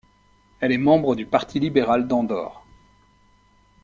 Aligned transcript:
Elle 0.61 0.71
est 0.71 0.79
membre 0.79 1.13
du 1.15 1.27
Parti 1.27 1.59
libéral 1.59 2.07
d'Andorre. 2.07 2.65